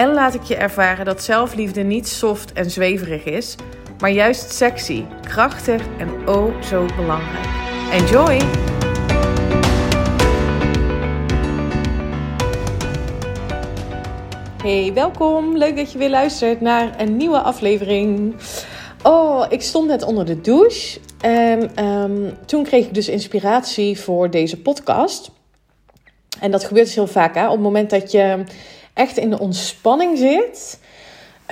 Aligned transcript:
en 0.00 0.12
laat 0.12 0.34
ik 0.34 0.42
je 0.42 0.56
ervaren 0.56 1.04
dat 1.04 1.22
zelfliefde 1.22 1.82
niet 1.82 2.08
soft 2.08 2.52
en 2.52 2.70
zweverig 2.70 3.24
is, 3.24 3.56
maar 3.98 4.10
juist 4.10 4.52
sexy, 4.52 5.04
krachtig 5.22 5.82
en 5.98 6.28
oh 6.28 6.62
zo 6.62 6.86
belangrijk. 6.96 7.46
Enjoy! 7.92 8.40
Hey, 14.62 14.92
welkom. 14.94 15.56
Leuk 15.56 15.76
dat 15.76 15.92
je 15.92 15.98
weer 15.98 16.10
luistert 16.10 16.60
naar 16.60 17.00
een 17.00 17.16
nieuwe 17.16 17.40
aflevering. 17.40 18.34
Oh, 19.02 19.46
ik 19.48 19.62
stond 19.62 19.88
net 19.88 20.02
onder 20.02 20.26
de 20.26 20.40
douche 20.40 21.00
en 21.20 21.74
ehm, 21.74 22.30
toen 22.46 22.64
kreeg 22.64 22.86
ik 22.86 22.94
dus 22.94 23.08
inspiratie 23.08 24.00
voor 24.00 24.30
deze 24.30 24.60
podcast. 24.60 25.30
En 26.40 26.50
dat 26.50 26.64
gebeurt 26.64 26.86
dus 26.86 26.94
heel 26.94 27.06
vaak 27.06 27.34
hè? 27.34 27.46
op 27.46 27.52
het 27.52 27.60
moment 27.60 27.90
dat 27.90 28.12
je 28.12 28.44
echt 29.00 29.16
in 29.16 29.30
de 29.30 29.38
ontspanning 29.38 30.18
zit. 30.18 30.78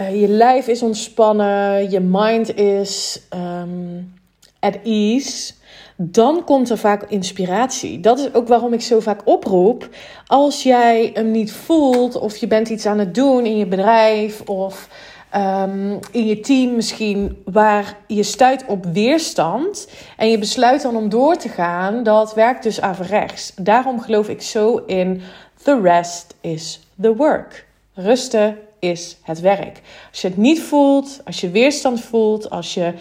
Uh, 0.00 0.20
je 0.20 0.28
lijf 0.28 0.66
is 0.66 0.82
ontspannen, 0.82 1.90
je 1.90 2.00
mind 2.00 2.56
is 2.56 3.20
um, 3.34 4.14
at 4.60 4.78
ease. 4.84 5.52
Dan 5.96 6.44
komt 6.44 6.70
er 6.70 6.78
vaak 6.78 7.04
inspiratie. 7.08 8.00
Dat 8.00 8.18
is 8.18 8.34
ook 8.34 8.48
waarom 8.48 8.72
ik 8.72 8.80
zo 8.80 9.00
vaak 9.00 9.20
oproep. 9.24 9.88
Als 10.26 10.62
jij 10.62 11.10
hem 11.14 11.30
niet 11.30 11.52
voelt, 11.52 12.18
of 12.18 12.36
je 12.36 12.46
bent 12.46 12.68
iets 12.68 12.86
aan 12.86 12.98
het 12.98 13.14
doen 13.14 13.46
in 13.46 13.56
je 13.56 13.66
bedrijf, 13.66 14.40
of 14.40 14.88
um, 15.36 15.98
in 16.12 16.26
je 16.26 16.40
team 16.40 16.74
misschien, 16.74 17.42
waar 17.44 17.96
je 18.06 18.22
stuit 18.22 18.64
op 18.66 18.84
weerstand 18.84 19.88
en 20.16 20.30
je 20.30 20.38
besluit 20.38 20.82
dan 20.82 20.96
om 20.96 21.08
door 21.08 21.36
te 21.36 21.48
gaan, 21.48 22.02
dat 22.02 22.34
werkt 22.34 22.62
dus 22.62 22.80
averechts. 22.80 23.52
Daarom 23.56 24.00
geloof 24.00 24.28
ik 24.28 24.42
zo 24.42 24.76
in 24.86 25.22
the 25.62 25.80
rest 25.80 26.34
is 26.40 26.80
the 27.00 27.16
work. 27.16 27.66
Rusten 27.94 28.58
is 28.78 29.16
het 29.22 29.40
werk. 29.40 29.80
Als 30.10 30.20
je 30.20 30.28
het 30.28 30.36
niet 30.36 30.62
voelt, 30.62 31.20
als 31.24 31.40
je 31.40 31.50
weerstand 31.50 32.00
voelt, 32.00 32.50
als 32.50 32.74
je 32.74 32.94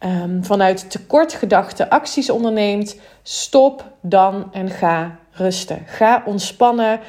um, 0.00 0.44
vanuit 0.44 0.90
tekortgedachte 0.90 1.90
acties 1.90 2.30
onderneemt, 2.30 2.96
stop 3.22 3.84
dan 4.00 4.52
en 4.52 4.70
ga 4.70 5.18
rusten. 5.30 5.82
Ga 5.86 6.22
ontspannen. 6.26 7.00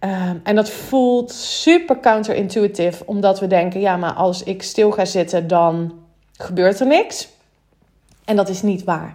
Um, 0.00 0.40
en 0.44 0.54
dat 0.54 0.70
voelt 0.70 1.32
super 1.32 2.00
counterintuitive, 2.00 3.06
omdat 3.06 3.40
we 3.40 3.46
denken: 3.46 3.80
ja, 3.80 3.96
maar 3.96 4.12
als 4.12 4.42
ik 4.42 4.62
stil 4.62 4.90
ga 4.90 5.04
zitten, 5.04 5.48
dan 5.48 5.94
gebeurt 6.32 6.80
er 6.80 6.86
niks. 6.86 7.28
En 8.24 8.36
dat 8.36 8.48
is 8.48 8.62
niet 8.62 8.84
waar. 8.84 9.14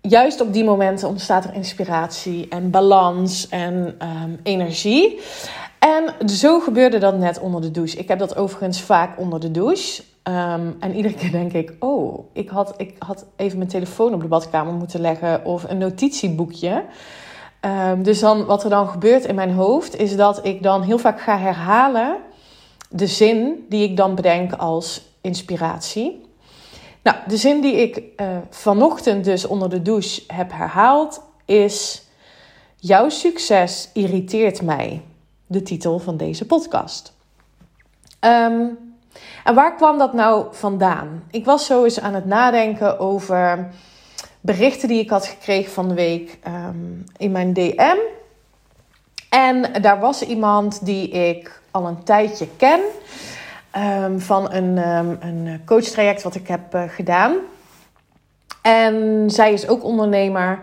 Juist 0.00 0.40
op 0.40 0.52
die 0.52 0.64
momenten 0.64 1.08
ontstaat 1.08 1.44
er 1.44 1.54
inspiratie 1.54 2.48
en 2.48 2.70
balans 2.70 3.48
en 3.48 3.96
um, 4.24 4.40
energie. 4.42 5.20
En 5.82 6.28
zo 6.28 6.60
gebeurde 6.60 6.98
dat 6.98 7.18
net 7.18 7.40
onder 7.40 7.60
de 7.60 7.70
douche. 7.70 7.98
Ik 7.98 8.08
heb 8.08 8.18
dat 8.18 8.36
overigens 8.36 8.80
vaak 8.80 9.18
onder 9.18 9.40
de 9.40 9.50
douche. 9.50 10.02
Um, 10.28 10.76
en 10.80 10.94
iedere 10.94 11.14
keer 11.14 11.30
denk 11.30 11.52
ik, 11.52 11.72
oh, 11.78 12.24
ik 12.32 12.48
had, 12.48 12.74
ik 12.76 12.94
had 12.98 13.26
even 13.36 13.58
mijn 13.58 13.70
telefoon 13.70 14.14
op 14.14 14.20
de 14.20 14.28
badkamer 14.28 14.72
moeten 14.72 15.00
leggen 15.00 15.44
of 15.44 15.64
een 15.68 15.78
notitieboekje. 15.78 16.84
Um, 17.60 18.02
dus 18.02 18.20
dan, 18.20 18.44
wat 18.44 18.64
er 18.64 18.70
dan 18.70 18.88
gebeurt 18.88 19.24
in 19.24 19.34
mijn 19.34 19.50
hoofd, 19.50 19.96
is 19.96 20.16
dat 20.16 20.46
ik 20.46 20.62
dan 20.62 20.82
heel 20.82 20.98
vaak 20.98 21.20
ga 21.20 21.38
herhalen 21.38 22.16
de 22.88 23.06
zin 23.06 23.66
die 23.68 23.88
ik 23.88 23.96
dan 23.96 24.14
bedenk 24.14 24.52
als 24.52 25.02
inspiratie. 25.20 26.26
Nou, 27.02 27.16
de 27.26 27.36
zin 27.36 27.60
die 27.60 27.74
ik 27.74 27.96
uh, 27.96 28.26
vanochtend 28.50 29.24
dus 29.24 29.46
onder 29.46 29.70
de 29.70 29.82
douche 29.82 30.22
heb 30.26 30.52
herhaald 30.52 31.22
is: 31.44 32.02
Jouw 32.76 33.08
succes 33.08 33.90
irriteert 33.92 34.62
mij 34.62 35.02
de 35.52 35.62
titel 35.62 35.98
van 35.98 36.16
deze 36.16 36.46
podcast. 36.46 37.14
Um, 38.20 38.78
en 39.44 39.54
waar 39.54 39.76
kwam 39.76 39.98
dat 39.98 40.12
nou 40.12 40.46
vandaan? 40.50 41.24
Ik 41.30 41.44
was 41.44 41.66
zo 41.66 41.84
eens 41.84 42.00
aan 42.00 42.14
het 42.14 42.26
nadenken 42.26 42.98
over 42.98 43.68
berichten 44.40 44.88
die 44.88 45.00
ik 45.00 45.10
had 45.10 45.26
gekregen 45.26 45.72
van 45.72 45.88
de 45.88 45.94
week 45.94 46.38
um, 46.46 47.04
in 47.16 47.32
mijn 47.32 47.52
DM. 47.52 47.96
En 49.28 49.82
daar 49.82 50.00
was 50.00 50.22
iemand 50.22 50.84
die 50.84 51.08
ik 51.08 51.60
al 51.70 51.86
een 51.86 52.04
tijdje 52.04 52.48
ken. 52.56 52.80
Um, 53.76 54.20
van 54.20 54.52
een, 54.52 54.76
een 55.26 55.62
coachtraject 55.64 56.22
wat 56.22 56.34
ik 56.34 56.48
heb 56.48 56.74
uh, 56.74 56.82
gedaan. 56.88 57.34
En 58.62 59.24
zij 59.30 59.52
is 59.52 59.68
ook 59.68 59.84
ondernemer. 59.84 60.60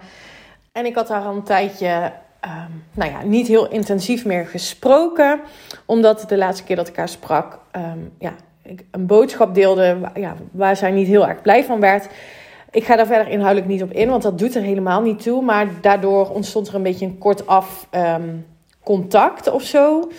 En 0.72 0.86
ik 0.86 0.96
had 0.96 1.10
haar 1.10 1.24
al 1.24 1.36
een 1.36 1.44
tijdje 1.44 2.12
um, 2.46 2.84
nou 2.94 3.12
ja, 3.12 3.24
niet 3.24 3.48
heel 3.48 3.70
intensief 3.70 4.26
meer 4.26 4.46
gesproken. 4.46 5.40
Omdat 5.86 6.26
de 6.28 6.38
laatste 6.38 6.64
keer 6.64 6.76
dat 6.76 6.88
ik 6.88 6.96
haar 6.96 7.10
sprak, 7.10 7.60
um, 7.76 8.12
ja, 8.20 8.34
ik 8.64 8.86
een 8.92 9.06
boodschap 9.06 9.56
deelde 9.56 9.98
ja, 10.14 10.36
waar 10.52 10.76
zij 10.76 10.92
niet 10.92 11.08
heel 11.08 11.28
erg 11.28 11.42
blij 11.42 11.64
van 11.64 11.80
werd. 11.80 12.08
Ik 12.72 12.84
ga 12.84 12.96
daar 12.96 13.06
verder 13.06 13.28
inhoudelijk 13.28 13.68
niet 13.68 13.84
op 13.84 13.92
in, 13.92 14.10
want 14.10 14.24
dat 14.24 14.40
doet 14.40 14.56
er 14.56 14.62
helemaal 14.62 15.02
niet 15.02 15.24
toe. 15.24 15.42
Maar 15.42 15.68
daardoor 15.82 16.30
ontstond 16.30 16.68
er 16.68 16.76
een 16.76 16.84
beetje 16.84 17.06
een 17.06 17.18
kortaf 17.18 17.88
um, 17.92 18.46
contact 18.84 19.52
of 19.52 19.64
zo. 19.64 20.12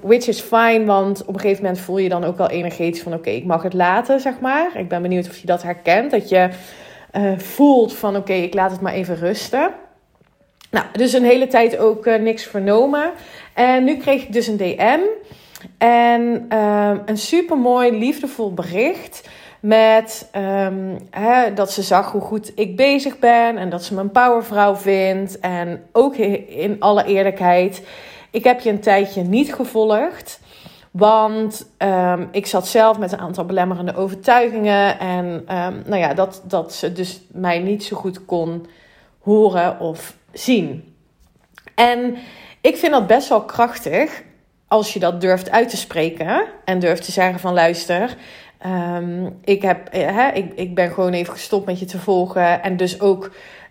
Which 0.00 0.26
is 0.26 0.40
fine, 0.40 0.84
want 0.84 1.24
op 1.24 1.34
een 1.34 1.40
gegeven 1.40 1.64
moment 1.64 1.80
voel 1.80 1.98
je 1.98 2.08
dan 2.08 2.24
ook 2.24 2.36
wel 2.36 2.48
energetisch 2.48 3.02
van... 3.02 3.14
oké, 3.14 3.30
ik 3.30 3.44
mag 3.44 3.62
het 3.62 3.72
laten, 3.72 4.20
zeg 4.20 4.40
maar. 4.40 4.70
Ik 4.74 4.88
ben 4.88 5.02
benieuwd 5.02 5.28
of 5.28 5.36
je 5.36 5.46
dat 5.46 5.62
herkent. 5.62 6.10
Dat 6.10 6.28
je 6.28 6.48
uh, 7.12 7.38
voelt 7.38 7.96
van 7.96 8.16
oké, 8.16 8.32
ik 8.32 8.54
laat 8.54 8.70
het 8.70 8.80
maar 8.80 8.92
even 8.92 9.16
rusten. 9.16 9.70
Nou, 10.70 10.86
dus 10.92 11.12
een 11.12 11.24
hele 11.24 11.46
tijd 11.46 11.78
ook 11.78 12.06
uh, 12.06 12.20
niks 12.20 12.44
vernomen. 12.44 13.10
En 13.54 13.84
nu 13.84 13.96
kreeg 13.96 14.22
ik 14.22 14.32
dus 14.32 14.46
een 14.46 14.56
DM. 14.56 15.00
En 15.78 16.46
uh, 16.52 16.90
een 17.04 17.18
super 17.18 17.58
mooi, 17.58 17.98
liefdevol 17.98 18.54
bericht. 18.54 19.28
Met 19.60 20.30
um, 20.36 20.98
hè, 21.10 21.52
dat 21.54 21.72
ze 21.72 21.82
zag 21.82 22.12
hoe 22.12 22.20
goed 22.20 22.52
ik 22.54 22.76
bezig 22.76 23.18
ben. 23.18 23.56
En 23.56 23.70
dat 23.70 23.84
ze 23.84 23.94
me 23.94 24.00
een 24.00 24.10
powervrouw 24.10 24.76
vindt. 24.76 25.40
En 25.40 25.82
ook 25.92 26.16
in 26.16 26.76
alle 26.78 27.04
eerlijkheid. 27.04 27.82
Ik 28.30 28.44
heb 28.44 28.60
je 28.60 28.70
een 28.70 28.80
tijdje 28.80 29.22
niet 29.22 29.54
gevolgd. 29.54 30.40
Want 30.90 31.70
um, 31.78 32.28
ik 32.32 32.46
zat 32.46 32.66
zelf 32.66 32.98
met 32.98 33.12
een 33.12 33.18
aantal 33.18 33.44
belemmerende 33.44 33.96
overtuigingen. 33.96 34.98
En 34.98 35.44
nou 35.86 35.96
ja, 35.96 36.14
dat, 36.14 36.42
dat 36.44 36.72
ze 36.72 36.92
dus 36.92 37.20
mij 37.32 37.58
niet 37.58 37.84
zo 37.84 37.96
goed 37.96 38.24
kon 38.24 38.66
horen 39.20 39.80
of 39.80 40.16
zien. 40.38 40.94
En 41.74 42.16
ik 42.60 42.76
vind 42.76 42.92
dat 42.92 43.06
best 43.06 43.28
wel 43.28 43.42
krachtig 43.42 44.22
als 44.68 44.92
je 44.92 44.98
dat 44.98 45.20
durft 45.20 45.50
uit 45.50 45.68
te 45.68 45.76
spreken 45.76 46.44
en 46.64 46.78
durft 46.78 47.04
te 47.04 47.12
zeggen 47.12 47.40
van 47.40 47.54
luister, 47.54 48.16
um, 48.66 49.38
ik, 49.44 49.62
heb, 49.62 49.92
hè, 49.92 50.28
ik, 50.32 50.52
ik 50.54 50.74
ben 50.74 50.90
gewoon 50.90 51.12
even 51.12 51.32
gestopt 51.32 51.66
met 51.66 51.78
je 51.78 51.84
te 51.84 51.98
volgen 51.98 52.62
en 52.62 52.76
dus 52.76 53.00
ook 53.00 53.30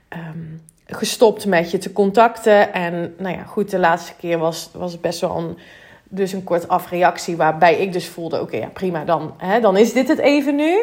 um, 0.10 0.62
gestopt 0.86 1.46
met 1.46 1.72
je 1.72 1.78
te 1.78 1.94
contacten. 1.94 2.74
En 2.74 3.14
nou 3.18 3.36
ja, 3.36 3.44
goed, 3.44 3.70
de 3.70 3.80
laatste 3.80 4.14
keer 4.20 4.38
was, 4.38 4.70
was 4.74 4.92
het 4.92 5.02
best 5.02 5.22
wel 5.22 5.38
een, 5.38 5.58
dus 6.04 6.34
een 6.34 6.44
kort 6.44 6.68
afreactie 6.68 7.36
waarbij 7.36 7.76
ik 7.76 7.94
dus 7.94 8.08
voelde, 8.08 8.42
oké, 8.42 8.58
ja 8.58 8.68
prima, 8.68 9.04
dan, 9.04 9.34
hè, 9.38 9.60
dan 9.60 9.78
is 9.78 9.94
dit 9.94 10.08
het 10.08 10.20
even 10.20 10.56
nu. 10.56 10.78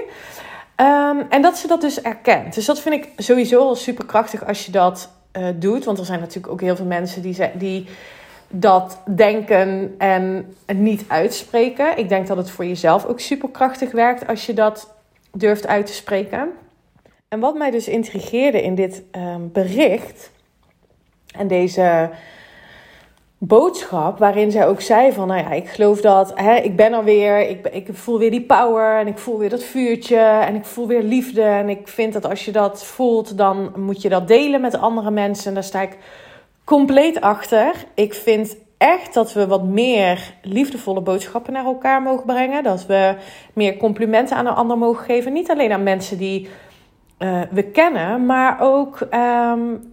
Um, 0.76 1.26
en 1.28 1.42
dat 1.42 1.56
ze 1.56 1.66
dat 1.66 1.80
dus 1.80 2.02
erkent. 2.02 2.54
Dus 2.54 2.64
dat 2.64 2.80
vind 2.80 2.94
ik 2.94 3.08
sowieso 3.16 3.58
al 3.58 3.74
super 3.74 4.04
krachtig 4.04 4.46
als 4.46 4.66
je 4.66 4.72
dat 4.72 5.10
uh, 5.38 5.48
doet. 5.54 5.84
Want 5.84 5.98
er 5.98 6.04
zijn 6.04 6.20
natuurlijk 6.20 6.52
ook 6.52 6.60
heel 6.60 6.76
veel 6.76 6.86
mensen 6.86 7.22
die, 7.22 7.36
die 7.54 7.86
dat 8.48 8.98
denken 9.16 9.94
en 9.98 10.54
niet 10.74 11.04
uitspreken. 11.08 11.98
Ik 11.98 12.08
denk 12.08 12.26
dat 12.26 12.36
het 12.36 12.50
voor 12.50 12.64
jezelf 12.64 13.04
ook 13.04 13.20
super 13.20 13.48
krachtig 13.48 13.90
werkt 13.92 14.26
als 14.26 14.46
je 14.46 14.54
dat 14.54 14.94
durft 15.32 15.66
uit 15.66 15.86
te 15.86 15.92
spreken. 15.92 16.48
En 17.28 17.40
wat 17.40 17.54
mij 17.54 17.70
dus 17.70 17.88
intrigeerde 17.88 18.62
in 18.62 18.74
dit 18.74 19.02
um, 19.12 19.52
bericht 19.52 20.30
en 21.36 21.48
deze 21.48 22.10
boodschap, 23.44 24.18
waarin 24.18 24.50
zij 24.50 24.66
ook 24.66 24.80
zei 24.80 25.12
van, 25.12 25.28
nou 25.28 25.40
ja, 25.40 25.50
ik 25.50 25.68
geloof 25.68 26.00
dat, 26.00 26.32
hè, 26.34 26.54
ik 26.54 26.76
ben 26.76 26.92
er 26.92 27.04
weer, 27.04 27.48
ik, 27.48 27.66
ik 27.66 27.88
voel 27.92 28.18
weer 28.18 28.30
die 28.30 28.42
power 28.42 28.98
en 28.98 29.06
ik 29.06 29.18
voel 29.18 29.38
weer 29.38 29.50
dat 29.50 29.62
vuurtje 29.62 30.18
en 30.18 30.54
ik 30.54 30.64
voel 30.64 30.86
weer 30.86 31.02
liefde 31.02 31.42
en 31.42 31.68
ik 31.68 31.88
vind 31.88 32.12
dat 32.12 32.28
als 32.28 32.44
je 32.44 32.52
dat 32.52 32.84
voelt, 32.84 33.36
dan 33.38 33.72
moet 33.76 34.02
je 34.02 34.08
dat 34.08 34.28
delen 34.28 34.60
met 34.60 34.78
andere 34.78 35.10
mensen 35.10 35.48
en 35.48 35.54
daar 35.54 35.64
sta 35.64 35.80
ik 35.80 35.98
compleet 36.64 37.20
achter. 37.20 37.74
Ik 37.94 38.14
vind 38.14 38.56
echt 38.78 39.14
dat 39.14 39.32
we 39.32 39.46
wat 39.46 39.62
meer 39.64 40.34
liefdevolle 40.42 41.00
boodschappen 41.00 41.52
naar 41.52 41.64
elkaar 41.64 42.02
mogen 42.02 42.26
brengen. 42.26 42.62
Dat 42.62 42.86
we 42.86 43.14
meer 43.52 43.76
complimenten 43.76 44.36
aan 44.36 44.46
een 44.46 44.54
ander 44.54 44.78
mogen 44.78 45.04
geven. 45.04 45.32
Niet 45.32 45.50
alleen 45.50 45.72
aan 45.72 45.82
mensen 45.82 46.18
die 46.18 46.48
uh, 47.18 47.40
we 47.50 47.62
kennen, 47.62 48.26
maar 48.26 48.60
ook, 48.60 49.00
um, 49.00 49.91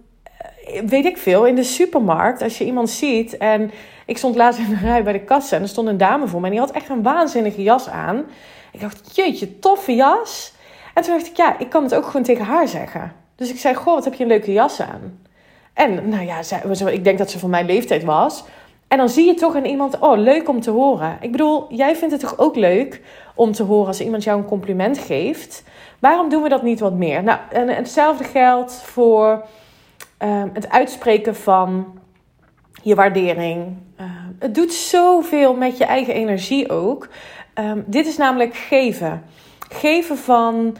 weet 0.86 1.04
ik 1.04 1.16
veel, 1.16 1.46
in 1.46 1.54
de 1.54 1.62
supermarkt. 1.62 2.42
Als 2.42 2.58
je 2.58 2.64
iemand 2.64 2.90
ziet 2.90 3.36
en 3.36 3.70
ik 4.06 4.18
stond 4.18 4.36
laatst 4.36 4.60
in 4.60 4.68
de 4.68 4.86
rij 4.86 5.02
bij 5.02 5.12
de 5.12 5.20
kassa 5.20 5.56
en 5.56 5.62
er 5.62 5.68
stond 5.68 5.88
een 5.88 5.96
dame 5.96 6.26
voor 6.26 6.40
me 6.40 6.46
en 6.46 6.52
die 6.52 6.60
had 6.60 6.70
echt 6.70 6.88
een 6.88 7.02
waanzinnige 7.02 7.62
jas 7.62 7.88
aan. 7.88 8.24
Ik 8.72 8.80
dacht, 8.80 9.16
jeetje, 9.16 9.58
toffe 9.58 9.94
jas. 9.94 10.52
En 10.94 11.02
toen 11.02 11.12
dacht 11.12 11.26
ik, 11.26 11.36
ja, 11.36 11.58
ik 11.58 11.68
kan 11.68 11.82
het 11.82 11.94
ook 11.94 12.06
gewoon 12.06 12.22
tegen 12.22 12.44
haar 12.44 12.68
zeggen. 12.68 13.12
Dus 13.36 13.50
ik 13.50 13.58
zei, 13.58 13.74
goh, 13.74 13.94
wat 13.94 14.04
heb 14.04 14.14
je 14.14 14.22
een 14.22 14.28
leuke 14.28 14.52
jas 14.52 14.80
aan. 14.80 15.18
En 15.72 16.08
nou 16.08 16.24
ja, 16.24 16.40
ik 16.90 17.04
denk 17.04 17.18
dat 17.18 17.30
ze 17.30 17.38
van 17.38 17.50
mijn 17.50 17.66
leeftijd 17.66 18.04
was. 18.04 18.44
En 18.88 18.98
dan 18.98 19.08
zie 19.08 19.26
je 19.26 19.34
toch 19.34 19.54
in 19.56 19.66
iemand, 19.66 19.98
oh, 19.98 20.18
leuk 20.18 20.48
om 20.48 20.60
te 20.60 20.70
horen. 20.70 21.18
Ik 21.20 21.30
bedoel, 21.30 21.66
jij 21.68 21.96
vindt 21.96 22.12
het 22.12 22.22
toch 22.22 22.38
ook 22.38 22.56
leuk 22.56 23.00
om 23.34 23.52
te 23.52 23.62
horen 23.62 23.86
als 23.86 24.00
iemand 24.00 24.24
jou 24.24 24.38
een 24.38 24.46
compliment 24.46 24.98
geeft? 24.98 25.64
Waarom 25.98 26.28
doen 26.28 26.42
we 26.42 26.48
dat 26.48 26.62
niet 26.62 26.80
wat 26.80 26.92
meer? 26.92 27.22
Nou, 27.22 27.38
en 27.50 27.68
hetzelfde 27.68 28.24
geldt 28.24 28.72
voor 28.72 29.44
ehm, 30.20 30.48
het 30.52 30.70
uitspreken 30.70 31.36
van 31.36 31.98
je 32.82 32.94
waardering. 32.94 33.76
Ehm, 33.96 34.08
het 34.38 34.54
doet 34.54 34.72
zoveel 34.72 35.54
met 35.54 35.78
je 35.78 35.84
eigen 35.84 36.14
energie 36.14 36.70
ook. 36.70 37.08
Ehm, 37.54 37.80
dit 37.86 38.06
is 38.06 38.16
namelijk 38.16 38.54
geven. 38.54 39.22
Geven 39.68 40.16
van 40.18 40.76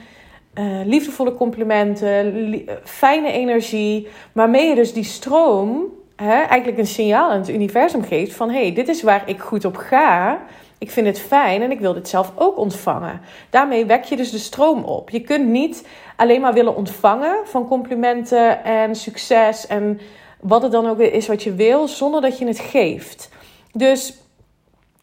uh, 0.54 0.81
liefdevolle 0.84 1.34
complimenten, 1.34 2.64
fijne 2.84 3.32
energie, 3.32 4.08
waarmee 4.32 4.69
je 4.69 4.75
dus 4.75 4.92
die 4.92 5.04
stroom 5.04 5.84
hè, 6.16 6.40
eigenlijk 6.40 6.78
een 6.78 6.87
signaal 6.87 7.31
aan 7.31 7.38
het 7.38 7.48
universum 7.48 8.02
geeft 8.02 8.34
van 8.34 8.50
hé, 8.50 8.60
hey, 8.60 8.72
dit 8.72 8.88
is 8.88 9.02
waar 9.02 9.22
ik 9.26 9.40
goed 9.40 9.64
op 9.64 9.76
ga. 9.76 10.40
Ik 10.80 10.90
vind 10.90 11.06
het 11.06 11.20
fijn 11.20 11.62
en 11.62 11.70
ik 11.70 11.80
wil 11.80 11.94
dit 11.94 12.08
zelf 12.08 12.32
ook 12.34 12.58
ontvangen. 12.58 13.20
Daarmee 13.50 13.86
wek 13.86 14.04
je 14.04 14.16
dus 14.16 14.30
de 14.30 14.38
stroom 14.38 14.84
op. 14.84 15.10
Je 15.10 15.20
kunt 15.20 15.48
niet 15.48 15.86
alleen 16.16 16.40
maar 16.40 16.52
willen 16.52 16.76
ontvangen 16.76 17.36
van 17.44 17.68
complimenten 17.68 18.64
en 18.64 18.94
succes 18.94 19.66
en 19.66 20.00
wat 20.40 20.62
het 20.62 20.72
dan 20.72 20.88
ook 20.88 20.98
is 20.98 21.26
wat 21.26 21.42
je 21.42 21.54
wil, 21.54 21.88
zonder 21.88 22.20
dat 22.20 22.38
je 22.38 22.46
het 22.46 22.58
geeft. 22.58 23.28
Dus 23.72 24.14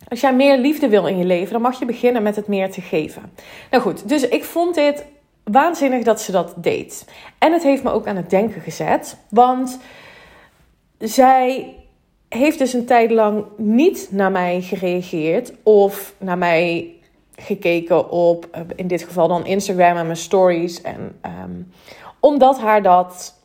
als 0.07 0.19
jij 0.19 0.35
meer 0.35 0.57
liefde 0.57 0.89
wil 0.89 1.07
in 1.07 1.17
je 1.17 1.25
leven, 1.25 1.53
dan 1.53 1.61
mag 1.61 1.79
je 1.79 1.85
beginnen 1.85 2.23
met 2.23 2.35
het 2.35 2.47
meer 2.47 2.71
te 2.71 2.81
geven. 2.81 3.31
Nou 3.71 3.83
goed, 3.83 4.09
dus 4.09 4.27
ik 4.27 4.43
vond 4.43 4.75
dit 4.75 5.05
waanzinnig 5.43 6.03
dat 6.03 6.21
ze 6.21 6.31
dat 6.31 6.53
deed. 6.55 7.05
En 7.37 7.53
het 7.53 7.63
heeft 7.63 7.83
me 7.83 7.91
ook 7.91 8.07
aan 8.07 8.15
het 8.15 8.29
denken 8.29 8.61
gezet, 8.61 9.17
want 9.29 9.79
zij 10.97 11.75
heeft 12.29 12.59
dus 12.59 12.73
een 12.73 12.85
tijd 12.85 13.11
lang 13.11 13.45
niet 13.57 14.07
naar 14.11 14.31
mij 14.31 14.61
gereageerd 14.61 15.53
of 15.63 16.13
naar 16.17 16.37
mij 16.37 16.91
gekeken 17.35 18.09
op, 18.09 18.47
eh, 18.51 18.61
in 18.75 18.87
dit 18.87 19.03
geval 19.03 19.27
dan 19.27 19.45
Instagram 19.45 19.97
en 19.97 20.05
mijn 20.05 20.17
stories. 20.17 20.81
En 20.81 21.19
um, 21.43 21.71
omdat 22.19 22.59
haar 22.59 22.81
dat, 22.81 23.35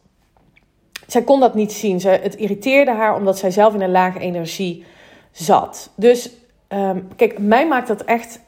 zij 1.06 1.22
kon 1.22 1.40
dat 1.40 1.54
niet 1.54 1.72
zien. 1.72 2.00
Ze, 2.00 2.08
het 2.08 2.34
irriteerde 2.34 2.90
haar 2.90 3.16
omdat 3.16 3.38
zij 3.38 3.50
zelf 3.50 3.74
in 3.74 3.80
een 3.80 3.90
lage 3.90 4.18
energie 4.18 4.84
zat. 5.30 5.90
Dus 5.96 6.30
um, 6.68 7.08
kijk, 7.16 7.38
mij 7.38 7.68
maakt 7.68 7.88
dat 7.88 8.04
echt 8.04 8.40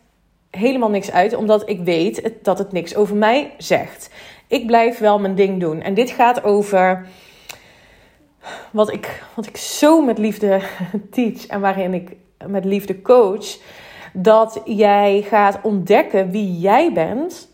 helemaal 0.50 0.90
niks 0.90 1.10
uit, 1.10 1.36
omdat 1.36 1.68
ik 1.68 1.80
weet 1.80 2.32
dat 2.42 2.58
het 2.58 2.72
niks 2.72 2.94
over 2.94 3.16
mij 3.16 3.52
zegt. 3.58 4.10
Ik 4.46 4.66
blijf 4.66 4.98
wel 4.98 5.18
mijn 5.18 5.34
ding 5.34 5.60
doen. 5.60 5.82
En 5.82 5.94
dit 5.94 6.10
gaat 6.10 6.44
over 6.44 7.06
wat 8.70 8.92
ik, 8.92 9.22
wat 9.34 9.46
ik 9.46 9.56
zo 9.56 10.00
met 10.00 10.18
liefde 10.18 10.60
teach 11.10 11.46
en 11.46 11.60
waarin 11.60 11.94
ik 11.94 12.16
met 12.46 12.64
liefde 12.64 13.02
coach. 13.02 13.58
Dat 14.12 14.60
jij 14.64 15.22
gaat 15.22 15.58
ontdekken 15.62 16.30
wie 16.30 16.58
jij 16.58 16.92
bent, 16.92 17.48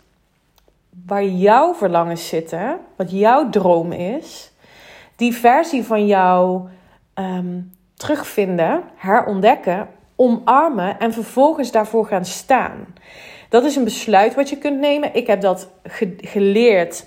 waar 1.06 1.24
jouw 1.24 1.74
verlangens 1.74 2.28
zitten, 2.28 2.78
wat 2.96 3.10
jouw 3.10 3.50
droom 3.50 3.92
is. 3.92 4.50
Die 5.16 5.34
versie 5.34 5.84
van 5.84 6.06
jou 6.06 6.68
um, 7.14 7.72
terugvinden, 7.94 8.82
herontdekken, 8.96 9.88
omarmen 10.16 10.98
en 10.98 11.12
vervolgens 11.12 11.70
daarvoor 11.72 12.06
gaan 12.06 12.24
staan. 12.24 12.86
Dat 13.48 13.64
is 13.64 13.76
een 13.76 13.84
besluit 13.84 14.34
wat 14.34 14.48
je 14.48 14.58
kunt 14.58 14.78
nemen. 14.78 15.14
Ik 15.14 15.26
heb 15.26 15.40
dat 15.40 15.68
geleerd 16.20 17.06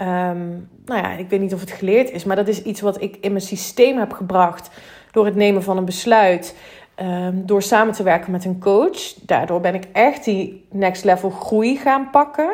Um, 0.00 0.68
nou 0.84 1.02
ja, 1.02 1.12
ik 1.12 1.28
weet 1.28 1.40
niet 1.40 1.54
of 1.54 1.60
het 1.60 1.70
geleerd 1.70 2.10
is, 2.10 2.24
maar 2.24 2.36
dat 2.36 2.48
is 2.48 2.62
iets 2.62 2.80
wat 2.80 3.02
ik 3.02 3.16
in 3.20 3.32
mijn 3.32 3.44
systeem 3.44 3.98
heb 3.98 4.12
gebracht 4.12 4.70
door 5.10 5.24
het 5.24 5.34
nemen 5.34 5.62
van 5.62 5.76
een 5.76 5.84
besluit. 5.84 6.56
Um, 7.02 7.46
door 7.46 7.62
samen 7.62 7.94
te 7.94 8.02
werken 8.02 8.32
met 8.32 8.44
een 8.44 8.58
coach. 8.58 9.14
Daardoor 9.22 9.60
ben 9.60 9.74
ik 9.74 9.84
echt 9.92 10.24
die 10.24 10.66
next 10.70 11.04
level 11.04 11.30
groei 11.30 11.76
gaan 11.76 12.10
pakken. 12.10 12.50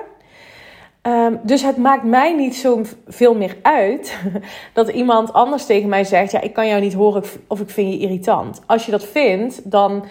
Um, 1.02 1.40
dus 1.42 1.62
het 1.62 1.76
maakt 1.76 2.04
mij 2.04 2.34
niet 2.34 2.56
zo 2.56 2.82
veel 3.08 3.34
meer 3.34 3.56
uit 3.62 4.18
dat 4.72 4.88
iemand 4.88 5.32
anders 5.32 5.66
tegen 5.66 5.88
mij 5.88 6.04
zegt: 6.04 6.30
Ja, 6.32 6.40
ik 6.40 6.52
kan 6.52 6.66
jou 6.66 6.80
niet 6.80 6.94
horen 6.94 7.22
of 7.46 7.60
ik 7.60 7.70
vind 7.70 7.92
je 7.92 7.98
irritant. 7.98 8.62
Als 8.66 8.84
je 8.84 8.90
dat 8.90 9.04
vindt, 9.04 9.70
dan 9.70 10.04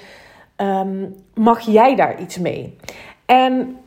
mag 1.34 1.60
jij 1.60 1.96
daar 1.96 2.22
iets 2.22 2.38
mee. 2.38 2.78
En 3.26 3.78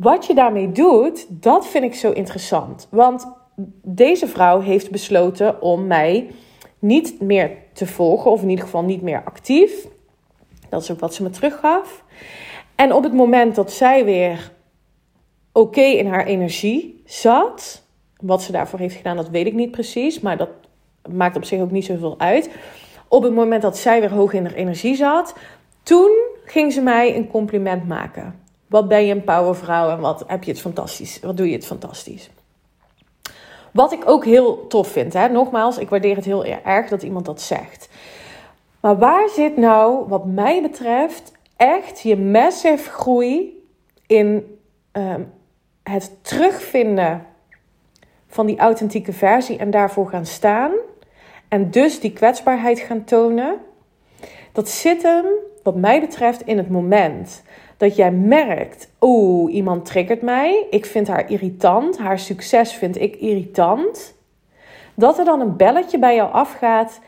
wat 0.00 0.26
je 0.26 0.34
daarmee 0.34 0.72
doet, 0.72 1.26
dat 1.28 1.66
vind 1.66 1.84
ik 1.84 1.94
zo 1.94 2.10
interessant. 2.10 2.88
Want 2.90 3.26
deze 3.82 4.26
vrouw 4.26 4.60
heeft 4.60 4.90
besloten 4.90 5.62
om 5.62 5.86
mij 5.86 6.30
niet 6.78 7.20
meer 7.20 7.50
te 7.72 7.86
volgen, 7.86 8.30
of 8.30 8.42
in 8.42 8.48
ieder 8.48 8.64
geval 8.64 8.82
niet 8.82 9.02
meer 9.02 9.22
actief. 9.24 9.86
Dat 10.68 10.82
is 10.82 10.90
ook 10.90 11.00
wat 11.00 11.14
ze 11.14 11.22
me 11.22 11.30
teruggaf. 11.30 12.04
En 12.74 12.92
op 12.92 13.02
het 13.02 13.12
moment 13.12 13.54
dat 13.54 13.72
zij 13.72 14.04
weer 14.04 14.52
oké 15.52 15.80
in 15.80 16.06
haar 16.06 16.26
energie 16.26 17.02
zat, 17.04 17.82
wat 18.20 18.42
ze 18.42 18.52
daarvoor 18.52 18.78
heeft 18.78 18.96
gedaan, 18.96 19.16
dat 19.16 19.28
weet 19.28 19.46
ik 19.46 19.54
niet 19.54 19.70
precies, 19.70 20.20
maar 20.20 20.36
dat 20.36 20.50
maakt 21.10 21.36
op 21.36 21.44
zich 21.44 21.60
ook 21.60 21.70
niet 21.70 21.84
zoveel 21.84 22.18
uit. 22.18 22.50
Op 23.08 23.22
het 23.22 23.34
moment 23.34 23.62
dat 23.62 23.78
zij 23.78 24.00
weer 24.00 24.12
hoog 24.12 24.32
in 24.32 24.44
haar 24.44 24.54
energie 24.54 24.96
zat, 24.96 25.34
toen 25.82 26.10
ging 26.44 26.72
ze 26.72 26.80
mij 26.80 27.16
een 27.16 27.28
compliment 27.28 27.88
maken. 27.88 28.41
Wat 28.72 28.88
ben 28.88 29.06
je 29.06 29.14
een 29.14 29.24
powervrouw 29.24 29.90
en 29.90 30.00
wat 30.00 30.24
heb 30.26 30.44
je 30.44 30.50
het 30.50 30.60
fantastisch? 30.60 31.20
Wat 31.20 31.36
doe 31.36 31.48
je 31.48 31.54
het 31.54 31.66
fantastisch? 31.66 32.30
Wat 33.72 33.92
ik 33.92 34.08
ook 34.08 34.24
heel 34.24 34.66
tof 34.66 34.88
vind. 34.88 35.12
Hè? 35.12 35.28
Nogmaals, 35.28 35.78
ik 35.78 35.88
waardeer 35.88 36.16
het 36.16 36.24
heel 36.24 36.44
erg 36.44 36.88
dat 36.88 37.02
iemand 37.02 37.24
dat 37.24 37.40
zegt. 37.40 37.88
Maar 38.80 38.98
waar 38.98 39.28
zit 39.28 39.56
nou, 39.56 40.08
wat 40.08 40.26
mij 40.26 40.62
betreft, 40.62 41.32
echt 41.56 42.00
je 42.00 42.16
massive 42.16 42.90
groei 42.90 43.64
in 44.06 44.58
ehm, 44.92 45.22
het 45.82 46.10
terugvinden 46.22 47.26
van 48.28 48.46
die 48.46 48.58
authentieke 48.58 49.12
versie 49.12 49.58
en 49.58 49.70
daarvoor 49.70 50.08
gaan 50.08 50.26
staan? 50.26 50.72
En 51.48 51.70
dus 51.70 52.00
die 52.00 52.12
kwetsbaarheid 52.12 52.80
gaan 52.80 53.04
tonen. 53.04 53.56
Dat 54.52 54.68
zit 54.68 55.02
hem, 55.02 55.24
wat 55.62 55.76
mij 55.76 56.00
betreft, 56.00 56.42
in 56.46 56.56
het 56.56 56.70
moment 56.70 57.42
dat 57.82 57.96
jij 57.96 58.10
merkt, 58.12 58.90
oeh, 59.00 59.54
iemand 59.54 59.84
triggert 59.84 60.22
mij, 60.22 60.66
ik 60.70 60.86
vind 60.86 61.08
haar 61.08 61.30
irritant, 61.30 61.98
haar 61.98 62.18
succes 62.18 62.72
vind 62.72 63.00
ik 63.00 63.16
irritant, 63.16 64.14
dat 64.94 65.18
er 65.18 65.24
dan 65.24 65.40
een 65.40 65.56
belletje 65.56 65.98
bij 65.98 66.14
jou 66.14 66.32
afgaat. 66.32 67.00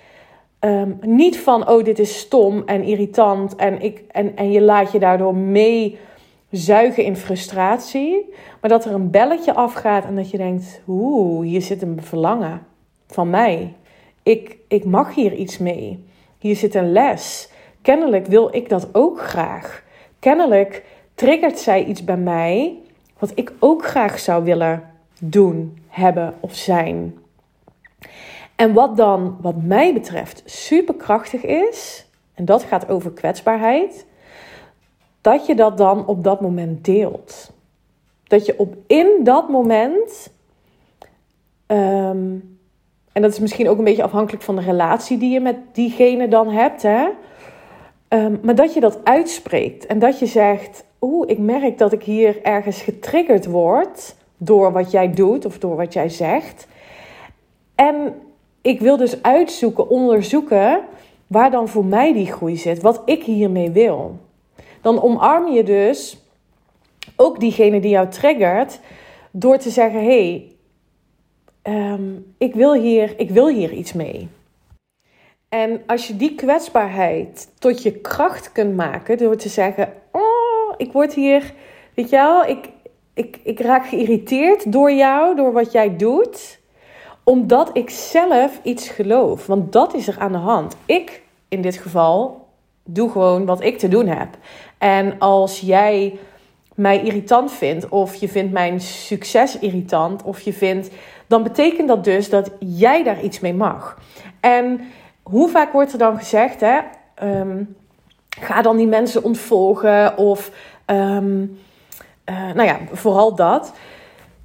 Um, 0.60 0.98
niet 1.00 1.38
van, 1.38 1.68
oh, 1.68 1.84
dit 1.84 1.98
is 1.98 2.18
stom 2.18 2.62
en 2.66 2.82
irritant 2.82 3.56
en, 3.56 3.82
ik, 3.82 4.02
en, 4.10 4.36
en 4.36 4.50
je 4.50 4.60
laat 4.60 4.92
je 4.92 4.98
daardoor 4.98 5.34
meezuigen 5.34 7.04
in 7.04 7.16
frustratie. 7.16 8.32
Maar 8.60 8.70
dat 8.70 8.84
er 8.84 8.92
een 8.92 9.10
belletje 9.10 9.54
afgaat 9.54 10.04
en 10.04 10.16
dat 10.16 10.30
je 10.30 10.36
denkt, 10.36 10.80
oeh, 10.88 11.46
hier 11.46 11.62
zit 11.62 11.82
een 11.82 12.02
verlangen 12.02 12.66
van 13.06 13.30
mij. 13.30 13.74
Ik, 14.22 14.56
ik 14.68 14.84
mag 14.84 15.14
hier 15.14 15.34
iets 15.34 15.58
mee. 15.58 16.04
Hier 16.38 16.56
zit 16.56 16.74
een 16.74 16.92
les. 16.92 17.50
Kennelijk 17.82 18.26
wil 18.26 18.54
ik 18.54 18.68
dat 18.68 18.88
ook 18.92 19.20
graag 19.20 19.83
kennelijk 20.24 20.84
triggert 21.14 21.58
zij 21.58 21.84
iets 21.84 22.04
bij 22.04 22.16
mij 22.16 22.78
wat 23.18 23.32
ik 23.34 23.52
ook 23.58 23.86
graag 23.86 24.18
zou 24.18 24.44
willen 24.44 24.82
doen, 25.18 25.78
hebben 25.88 26.34
of 26.40 26.54
zijn. 26.54 27.18
En 28.56 28.72
wat 28.72 28.96
dan, 28.96 29.36
wat 29.40 29.62
mij 29.62 29.92
betreft, 29.92 30.42
superkrachtig 30.44 31.44
is, 31.44 32.06
en 32.34 32.44
dat 32.44 32.62
gaat 32.62 32.88
over 32.88 33.12
kwetsbaarheid, 33.12 34.06
dat 35.20 35.46
je 35.46 35.54
dat 35.54 35.78
dan 35.78 36.06
op 36.06 36.24
dat 36.24 36.40
moment 36.40 36.84
deelt. 36.84 37.52
Dat 38.26 38.46
je 38.46 38.58
op 38.58 38.76
in 38.86 39.20
dat 39.22 39.48
moment, 39.48 40.30
ehm, 41.66 42.36
en 43.12 43.22
dat 43.22 43.32
is 43.32 43.38
misschien 43.38 43.68
ook 43.68 43.78
een 43.78 43.84
beetje 43.84 44.02
afhankelijk 44.02 44.42
van 44.42 44.56
de 44.56 44.62
relatie 44.62 45.18
die 45.18 45.30
je 45.30 45.40
met 45.40 45.56
diegene 45.72 46.28
dan 46.28 46.50
hebt, 46.50 46.82
hè? 46.82 47.08
Ehm, 48.14 48.36
maar 48.42 48.54
dat 48.54 48.74
je 48.74 48.80
dat 48.80 49.04
uitspreekt 49.04 49.86
en 49.86 49.98
dat 49.98 50.18
je 50.18 50.26
zegt: 50.26 50.84
Oeh, 51.00 51.30
ik 51.30 51.38
merk 51.38 51.78
dat 51.78 51.92
ik 51.92 52.02
hier 52.02 52.42
ergens 52.42 52.82
getriggerd 52.82 53.46
word 53.46 54.14
door 54.36 54.72
wat 54.72 54.90
jij 54.90 55.10
doet 55.10 55.44
of 55.44 55.58
door 55.58 55.76
wat 55.76 55.92
jij 55.92 56.08
zegt. 56.08 56.66
En 57.74 58.14
ik 58.62 58.80
wil 58.80 58.96
dus 58.96 59.22
uitzoeken, 59.22 59.88
onderzoeken 59.88 60.80
waar 61.26 61.50
dan 61.50 61.68
voor 61.68 61.84
mij 61.84 62.12
die 62.12 62.32
groei 62.32 62.56
zit, 62.56 62.82
wat 62.82 63.02
ik 63.04 63.22
hiermee 63.22 63.70
wil. 63.70 64.18
Dan 64.80 65.02
omarm 65.02 65.52
je 65.52 65.62
dus 65.62 66.18
ook 67.16 67.40
diegene 67.40 67.80
die 67.80 67.90
jou 67.90 68.08
triggert 68.08 68.80
door 69.30 69.58
te 69.58 69.70
zeggen: 69.70 70.00
hé, 70.00 70.06
hey, 70.06 70.52
ehm, 71.62 72.12
ik, 72.38 72.54
wil 72.54 72.74
hier, 72.74 73.14
ik 73.16 73.30
wil 73.30 73.48
hier 73.48 73.72
iets 73.72 73.92
mee. 73.92 74.28
En 75.54 75.82
als 75.86 76.06
je 76.06 76.16
die 76.16 76.34
kwetsbaarheid 76.34 77.48
tot 77.58 77.82
je 77.82 77.92
kracht 77.92 78.52
kunt 78.52 78.76
maken 78.76 79.18
door 79.18 79.36
te 79.36 79.48
zeggen: 79.48 79.92
Oh, 80.12 80.74
ik 80.76 80.92
word 80.92 81.12
hier, 81.12 81.52
weet 81.94 82.10
je 82.10 82.16
wel, 82.16 82.44
ik, 82.44 82.68
ik, 83.14 83.38
ik 83.42 83.60
raak 83.60 83.86
geïrriteerd 83.86 84.72
door 84.72 84.92
jou, 84.92 85.36
door 85.36 85.52
wat 85.52 85.72
jij 85.72 85.96
doet, 85.96 86.60
omdat 87.24 87.70
ik 87.72 87.90
zelf 87.90 88.60
iets 88.62 88.88
geloof. 88.88 89.46
Want 89.46 89.72
dat 89.72 89.94
is 89.94 90.08
er 90.08 90.18
aan 90.18 90.32
de 90.32 90.38
hand. 90.38 90.76
Ik, 90.86 91.22
in 91.48 91.62
dit 91.62 91.76
geval, 91.76 92.46
doe 92.84 93.10
gewoon 93.10 93.44
wat 93.44 93.62
ik 93.62 93.78
te 93.78 93.88
doen 93.88 94.06
heb. 94.06 94.28
En 94.78 95.18
als 95.18 95.60
jij 95.60 96.18
mij 96.74 97.02
irritant 97.02 97.52
vindt, 97.52 97.88
of 97.88 98.14
je 98.14 98.28
vindt 98.28 98.52
mijn 98.52 98.80
succes 98.80 99.58
irritant, 99.58 100.22
of 100.22 100.40
je 100.40 100.52
vindt, 100.52 100.90
dan 101.26 101.42
betekent 101.42 101.88
dat 101.88 102.04
dus 102.04 102.30
dat 102.30 102.50
jij 102.58 103.02
daar 103.02 103.22
iets 103.22 103.40
mee 103.40 103.54
mag. 103.54 103.98
En 104.40 104.80
hoe 105.24 105.48
vaak 105.48 105.72
wordt 105.72 105.92
er 105.92 105.98
dan 105.98 106.18
gezegd, 106.18 106.60
hè? 106.60 106.78
Ehm, 107.14 107.62
ga 108.40 108.62
dan 108.62 108.76
die 108.76 108.86
mensen 108.86 109.24
ontvolgen 109.24 110.16
of, 110.16 110.50
um, 110.86 111.58
nou 112.26 112.62
ja, 112.62 112.78
vooral 112.92 113.34
dat. 113.34 113.72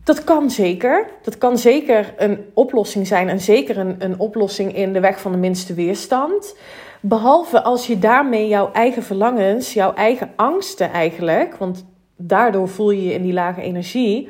Dat 0.04 0.24
kan 0.24 0.52
zeker. 0.52 1.08
Dat 1.22 1.38
kan 1.38 1.58
zeker 1.58 2.14
een 2.18 2.46
oplossing 2.54 3.08
zijn 3.08 3.30
en 3.30 3.40
zeker 3.40 3.78
een, 3.78 3.96
een 4.00 4.20
oplossing 4.20 4.76
in 4.76 4.94
de 4.94 5.00
weg 5.00 5.20
van 5.20 5.32
de 5.32 5.38
minste 5.38 5.74
weerstand. 5.74 6.56
Behalve 7.02 7.64
als 7.64 7.88
je 7.88 8.00
daarmee 8.00 8.48
jouw 8.48 8.72
eigen 8.72 9.04
verlangens, 9.04 9.74
jouw 9.74 9.94
eigen 9.94 10.32
angsten 10.36 10.92
eigenlijk, 10.92 11.56
want 11.56 11.86
daardoor 12.16 12.68
voel 12.68 12.92
je 12.92 13.04
je 13.04 13.14
in 13.14 13.22
die 13.22 13.34
lage 13.34 13.62
energie, 13.62 14.30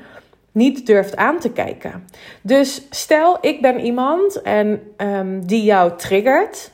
niet 0.51 0.85
durft 0.85 1.15
aan 1.15 1.39
te 1.39 1.51
kijken. 1.51 2.07
Dus 2.41 2.81
stel, 2.89 3.37
ik 3.41 3.61
ben 3.61 3.79
iemand 3.79 4.41
en 4.41 4.81
um, 4.97 5.45
die 5.45 5.63
jou 5.63 5.97
triggert. 5.97 6.71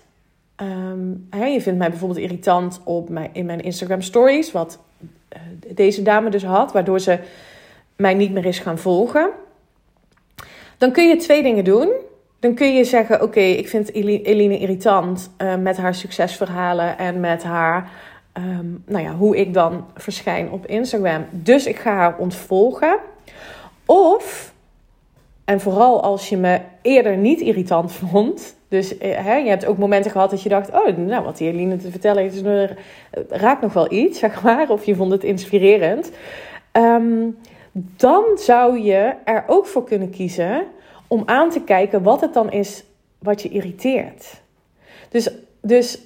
Um, 0.62 1.27
je 1.29 1.62
vindt 1.62 1.79
mij 1.79 1.89
bijvoorbeeld 1.89 2.20
irritant 2.20 2.82
op 2.84 3.10
mijn, 3.10 3.29
in 3.34 3.46
mijn 3.46 3.62
Instagram 3.62 4.01
stories, 4.01 4.51
wat 4.51 4.79
uh, 5.34 5.39
deze 5.75 6.01
dame 6.01 6.29
dus 6.29 6.44
had, 6.44 6.72
waardoor 6.72 7.00
ze 7.00 7.20
mij 7.96 8.13
niet 8.13 8.32
meer 8.32 8.46
is 8.46 8.60
gaan 8.60 8.77
volgen. 8.77 9.29
Dan 10.77 10.91
kun 10.91 11.08
je 11.08 11.15
twee 11.15 11.44
dingen 11.44 11.63
doen. 11.63 11.89
Dan 12.39 12.53
kun 12.53 12.74
je 12.74 12.84
zeggen: 12.84 13.22
Oké, 13.22 13.39
ik 13.39 13.67
vind 13.67 13.94
Eline 13.94 14.60
irritant 14.60 15.32
uh, 15.38 15.55
met 15.55 15.77
haar 15.77 15.96
succesverhalen 15.96 16.98
en 16.98 17.20
met 17.20 17.44
haar, 17.44 17.89
um, 18.38 18.84
nou 18.86 19.03
ja, 19.03 19.13
hoe 19.13 19.38
ik 19.38 19.53
dan 19.53 19.86
verschijn 19.96 20.51
op 20.51 20.65
Instagram. 20.65 21.25
Dus 21.32 21.65
ik 21.65 21.77
ga 21.77 21.94
haar 21.94 22.17
ontvolgen. 22.17 22.98
Of, 23.86 24.54
en 25.46 25.60
vooral 25.60 26.01
als 26.01 26.30
je 26.30 26.38
me 26.38 26.60
eerder 26.82 27.18
niet 27.18 27.42
irritant 27.42 27.92
vond. 28.12 28.56
Dus 28.68 28.98
eh, 28.98 29.25
hè, 29.25 29.36
je 29.36 29.50
hebt 29.50 29.65
ook 29.65 29.77
momenten 29.77 30.12
gehad 30.12 30.30
dat 30.30 30.42
je 30.42 30.50
dacht: 30.50 30.72
Oh, 30.72 30.98
nou, 30.98 31.24
wat 31.24 31.38
die 31.38 31.50
Eline 31.50 31.77
te 31.77 31.92
vertellen 31.92 32.22
heeft, 32.22 32.46
is, 32.46 32.70
raakt 33.30 33.62
nog 33.62 33.74
wel 33.74 33.92
iets, 33.92 34.20
zeg 34.25 34.44
maar. 34.44 34.70
Of 34.70 34.86
je 34.86 34.96
vond 34.96 35.12
het 35.12 35.24
inspirerend. 35.24 36.12
Um, 36.72 37.38
dan 37.98 38.24
zou 38.36 38.80
je 38.80 39.13
er 39.24 39.44
ook 39.48 39.65
voor 39.65 39.84
kunnen 39.84 40.10
kiezen 40.10 40.63
om 41.08 41.24
aan 41.25 41.50
te 41.50 41.62
kijken 41.62 42.04
wat 42.04 42.22
het 42.22 42.34
dan 42.34 42.51
is 42.51 42.84
wat 43.20 43.42
je 43.42 43.50
irriteert. 43.50 44.42
Dus, 45.10 45.32
dus 45.62 46.00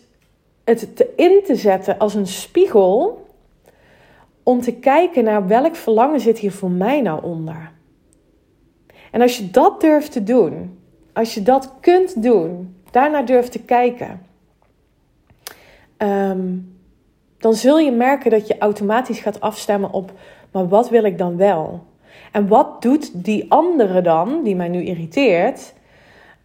het 0.63 0.95
te 0.95 1.13
in 1.15 1.41
te 1.45 1.55
zetten 1.55 1.97
als 1.97 2.13
een 2.13 2.27
spiegel 2.27 3.18
om 4.49 4.61
te 4.61 4.73
kijken 4.73 5.23
naar 5.23 5.47
welk 5.47 5.75
verlangen 5.75 6.19
zit 6.19 6.37
hier 6.37 6.51
voor 6.51 6.71
mij 6.71 7.01
nou 7.01 7.23
onder. 7.23 7.71
En 9.11 9.21
als 9.21 9.37
je 9.37 9.49
dat 9.51 9.81
durft 9.81 10.11
te 10.11 10.23
doen, 10.23 10.79
als 11.13 11.33
je 11.33 11.43
dat 11.43 11.73
kunt 11.79 12.23
doen, 12.23 12.75
daarna 12.91 13.21
durft 13.21 13.51
te 13.51 13.61
kijken, 13.61 14.21
ehm, 15.97 16.57
dan 17.37 17.53
zul 17.53 17.79
je 17.79 17.91
merken 17.91 18.31
dat 18.31 18.47
je 18.47 18.57
automatisch 18.57 19.19
gaat 19.19 19.41
afstemmen 19.41 19.91
op, 19.91 20.11
maar 20.51 20.67
wat 20.67 20.89
wil 20.89 21.03
ik 21.03 21.17
dan 21.17 21.37
wel? 21.37 21.83
En 22.31 22.47
wat 22.47 22.81
doet 22.81 23.23
die 23.25 23.51
andere 23.51 24.01
dan, 24.01 24.43
die 24.43 24.55
mij 24.55 24.69
nu 24.69 24.83
irriteert, 24.83 25.73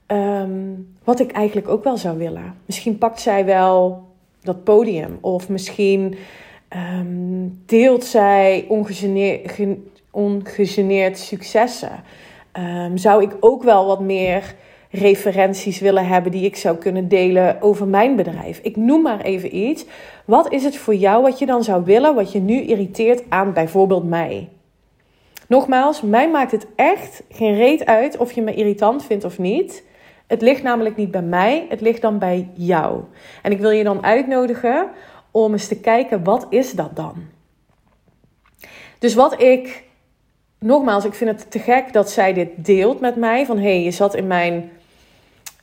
ehm, 0.06 0.72
wat 1.04 1.20
ik 1.20 1.32
eigenlijk 1.32 1.68
ook 1.68 1.84
wel 1.84 1.96
zou 1.96 2.18
willen? 2.18 2.54
Misschien 2.66 2.98
pakt 2.98 3.20
zij 3.20 3.44
wel 3.44 4.04
dat 4.40 4.64
podium, 4.64 5.18
of 5.20 5.48
misschien 5.48 6.16
Ehm, 6.74 7.48
deelt 7.66 8.04
zij 8.04 8.64
ongegeneerd, 8.68 9.58
ongegeneerd 10.10 11.18
successen? 11.18 12.02
Um, 12.58 12.96
zou 12.96 13.22
ik 13.22 13.36
ook 13.40 13.62
wel 13.62 13.86
wat 13.86 14.00
meer 14.00 14.54
referenties 14.90 15.80
willen 15.80 16.06
hebben 16.06 16.32
die 16.32 16.44
ik 16.44 16.56
zou 16.56 16.76
kunnen 16.76 17.08
delen 17.08 17.62
over 17.62 17.86
mijn 17.86 18.16
bedrijf? 18.16 18.58
Ik 18.62 18.76
noem 18.76 19.02
maar 19.02 19.20
even 19.20 19.56
iets. 19.56 19.84
Wat 20.24 20.52
is 20.52 20.64
het 20.64 20.76
voor 20.76 20.94
jou 20.94 21.22
wat 21.22 21.38
je 21.38 21.46
dan 21.46 21.64
zou 21.64 21.84
willen, 21.84 22.14
wat 22.14 22.32
je 22.32 22.40
nu 22.40 22.60
irriteert 22.60 23.22
aan 23.28 23.52
bijvoorbeeld 23.52 24.08
mij? 24.08 24.48
Nogmaals, 25.48 26.02
mij 26.02 26.30
maakt 26.30 26.52
het 26.52 26.66
echt 26.76 27.22
geen 27.30 27.54
reet 27.54 27.86
uit 27.86 28.16
of 28.16 28.32
je 28.32 28.42
me 28.42 28.54
irritant 28.54 29.04
vindt 29.04 29.24
of 29.24 29.38
niet. 29.38 29.84
Het 30.26 30.42
ligt 30.42 30.62
namelijk 30.62 30.96
niet 30.96 31.10
bij 31.10 31.22
mij, 31.22 31.66
het 31.68 31.80
ligt 31.80 32.02
dan 32.02 32.18
bij 32.18 32.48
jou. 32.54 33.00
En 33.42 33.52
ik 33.52 33.58
wil 33.58 33.70
je 33.70 33.84
dan 33.84 34.04
uitnodigen 34.04 34.88
om 35.42 35.52
eens 35.52 35.68
te 35.68 35.80
kijken, 35.80 36.24
wat 36.24 36.46
is 36.50 36.72
dat 36.72 36.96
dan? 36.96 37.14
Dus 38.98 39.14
wat 39.14 39.40
ik, 39.40 39.84
nogmaals, 40.58 41.04
ik 41.04 41.14
vind 41.14 41.30
het 41.30 41.50
te 41.50 41.58
gek 41.58 41.92
dat 41.92 42.10
zij 42.10 42.32
dit 42.32 42.48
deelt 42.56 43.00
met 43.00 43.16
mij. 43.16 43.46
Van 43.46 43.56
hé, 43.56 43.62
hey, 43.62 43.82
je 43.82 43.90
zat 43.90 44.14
in 44.14 44.26
mijn 44.26 44.70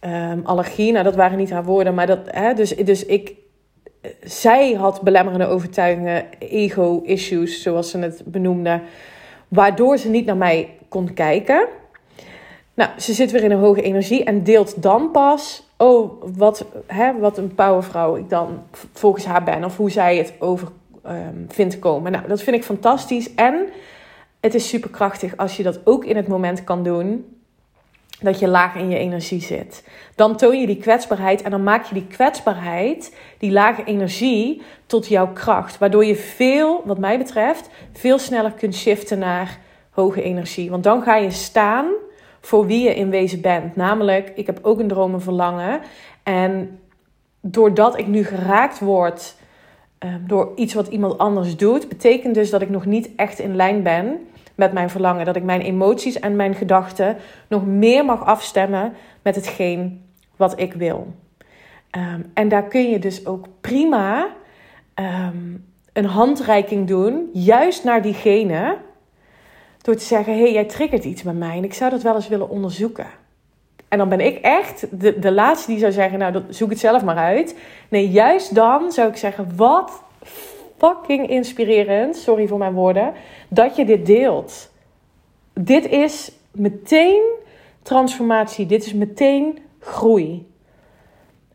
um, 0.06 0.42
allergie. 0.46 0.92
Nou, 0.92 1.04
dat 1.04 1.16
waren 1.16 1.38
niet 1.38 1.52
haar 1.52 1.64
woorden, 1.64 1.94
maar 1.94 2.08
dat, 2.08 2.20
hè, 2.26 2.54
dus, 2.54 2.70
dus 2.70 3.06
ik, 3.06 3.34
zij 4.24 4.74
had 4.74 5.02
belemmerende 5.02 5.48
overtuigingen, 5.48 6.26
ego-issues, 6.40 7.62
zoals 7.62 7.90
ze 7.90 7.98
het 7.98 8.24
benoemde, 8.26 8.82
waardoor 9.48 9.98
ze 9.98 10.10
niet 10.10 10.26
naar 10.26 10.38
mij 10.38 10.78
kon 10.90 11.14
kijken. 11.14 11.68
Nou, 12.82 12.94
ze 13.00 13.14
zit 13.14 13.32
weer 13.32 13.44
in 13.44 13.52
een 13.52 13.60
hoge 13.60 13.82
energie 13.82 14.24
en 14.24 14.44
deelt 14.44 14.82
dan 14.82 15.12
pas 15.12 15.64
oh, 15.78 16.24
wat, 16.38 16.66
hè, 16.86 17.20
wat 17.20 17.38
een 17.38 17.56
powervrouw 17.56 18.16
ik 18.16 18.30
dan 18.30 18.64
volgens 18.94 19.26
haar 19.26 19.44
ben. 19.44 19.64
Of 19.64 19.78
hoe 19.78 19.92
zij 19.92 20.18
het 20.18 20.34
over 20.40 20.68
um, 21.08 21.46
vindt 21.48 21.80
komen. 21.80 22.12
Nou, 22.12 22.28
dat 22.28 22.42
vind 22.42 22.56
ik 22.56 22.64
fantastisch. 22.64 23.36
En 23.36 23.68
het 24.40 24.54
is 24.54 24.70
superkrachtig 24.70 25.38
als 25.38 25.58
je 25.58 25.64
dat 25.64 25.80
ook 25.84 26.06
in 26.06 26.16
het 26.16 26.28
moment 26.28 26.64
kan 26.64 26.84
doen. 26.84 27.36
Dat 28.20 28.40
je 28.40 28.48
laag 28.48 28.76
in 28.76 28.90
je 28.90 28.98
energie 28.98 29.42
zit. 29.42 29.84
Dan 30.16 30.38
toon 30.38 30.60
je 30.60 30.66
die 30.66 30.78
kwetsbaarheid 30.78 31.42
en 31.42 31.52
dan 31.52 31.64
maak 31.64 31.86
je 31.86 31.94
die 31.94 32.08
kwetsbaarheid, 32.08 33.16
die 33.38 33.52
lage 33.52 33.84
energie, 33.84 34.62
tot 34.86 35.08
jouw 35.08 35.28
kracht. 35.34 35.78
Waardoor 35.78 36.06
je 36.06 36.16
veel, 36.16 36.82
wat 36.86 36.98
mij 36.98 37.18
betreft, 37.18 37.70
veel 37.94 38.20
sneller 38.20 38.52
kunt 38.52 38.76
shiften 38.76 39.20
naar 39.20 39.60
hoge 39.90 40.22
energie. 40.22 40.70
Want 40.70 40.84
dan 40.84 41.02
ga 41.02 41.16
je 41.16 41.32
staan 41.32 41.86
voor 42.42 42.66
wie 42.66 42.84
je 42.84 42.96
in 42.96 43.10
wezen 43.10 43.42
bent. 43.42 43.76
Namelijk, 43.76 44.32
ik 44.36 44.46
heb 44.46 44.60
ook 44.62 44.80
een 44.80 44.88
droom 44.88 45.14
en 45.14 45.22
verlangen. 45.22 45.80
En 46.24 46.80
doordat 47.42 47.98
ik 47.98 48.08
nu 48.08 48.24
geraakt 48.24 48.80
word 48.80 49.36
ehm, 49.98 50.20
door 50.28 50.52
iets 50.56 50.74
wat 50.74 50.88
iemand 50.88 51.18
anders 51.18 51.58
doet, 51.58 51.90
betekent 51.90 52.36
dus 52.36 52.50
dat 52.50 52.62
ik 52.62 52.70
nog 52.70 52.86
niet 52.86 53.10
echt 53.16 53.40
in 53.40 53.56
lijn 53.56 53.84
ben 53.84 54.28
met 54.56 54.74
mijn 54.74 54.90
verlangen. 54.90 55.26
Dat 55.26 55.36
ik 55.36 55.44
mijn 55.44 55.62
emoties 55.62 56.20
en 56.20 56.36
mijn 56.36 56.56
gedachten 56.56 57.18
nog 57.48 57.66
meer 57.66 58.06
mag 58.06 58.26
afstemmen 58.26 58.94
met 59.22 59.36
hetgeen 59.36 60.06
wat 60.36 60.60
ik 60.60 60.74
wil. 60.74 61.14
Ehm, 61.90 62.22
en 62.34 62.50
daar 62.50 62.64
kun 62.64 62.90
je 62.90 63.00
dus 63.00 63.26
ook 63.26 63.46
prima 63.62 64.28
ehm, 64.94 65.38
een 65.94 66.06
handreiking 66.06 66.88
doen, 66.88 67.30
juist 67.34 67.84
naar 67.84 68.02
diegene 68.02 68.78
door 69.82 69.96
te 69.96 70.04
zeggen: 70.04 70.34
hé, 70.34 70.42
hey, 70.42 70.52
jij 70.52 70.66
triggert 70.66 71.04
iets 71.04 71.24
bij 71.24 71.34
mij 71.34 71.58
en 71.58 71.64
ik 71.64 71.74
zou 71.74 71.92
dat 71.92 72.02
wel 72.02 72.16
eens 72.16 72.28
willen 72.28 72.50
onderzoeken. 72.50 73.08
En 73.88 73.98
dan 73.98 74.10
ben 74.10 74.20
ik 74.20 74.38
echt 74.38 75.02
de, 75.02 75.20
de 75.20 75.32
laatste 75.32 75.72
die 75.72 75.80
zou 75.80 75.92
zeggen: 75.92 76.20
Nou, 76.20 76.44
zoek 76.50 76.70
het 76.70 76.80
zelf 76.80 77.04
maar 77.04 77.16
uit. 77.16 77.56
Nee, 77.90 78.10
juist 78.10 78.56
dan 78.56 78.92
zou 78.92 79.10
ik 79.10 79.18
zeggen: 79.18 79.56
Wat 79.56 80.04
fucking 80.78 81.30
inspirerend, 81.30 82.16
sorry 82.16 82.48
voor 82.48 82.58
mijn 82.58 82.74
woorden, 82.74 83.14
dat 83.48 83.76
je 83.76 83.86
dit 83.86 84.06
deelt. 84.06 84.72
Dit 85.54 85.86
is 85.86 86.32
meteen 86.52 87.22
transformatie, 87.82 88.66
dit 88.66 88.86
is 88.86 88.94
meteen 88.94 89.58
groei. 89.80 90.50